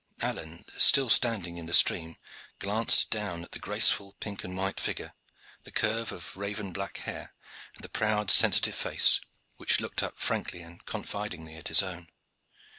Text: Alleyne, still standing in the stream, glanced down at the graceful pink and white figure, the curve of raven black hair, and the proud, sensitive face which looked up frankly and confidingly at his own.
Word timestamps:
Alleyne, 0.23 0.65
still 0.79 1.11
standing 1.11 1.57
in 1.59 1.67
the 1.67 1.75
stream, 1.75 2.15
glanced 2.57 3.11
down 3.11 3.43
at 3.43 3.51
the 3.51 3.59
graceful 3.59 4.15
pink 4.19 4.43
and 4.43 4.57
white 4.57 4.79
figure, 4.79 5.13
the 5.61 5.71
curve 5.71 6.11
of 6.11 6.35
raven 6.35 6.73
black 6.73 6.97
hair, 6.97 7.35
and 7.75 7.83
the 7.83 7.87
proud, 7.87 8.31
sensitive 8.31 8.73
face 8.73 9.21
which 9.57 9.79
looked 9.79 10.01
up 10.01 10.17
frankly 10.17 10.63
and 10.63 10.83
confidingly 10.87 11.55
at 11.55 11.67
his 11.67 11.83
own. 11.83 12.07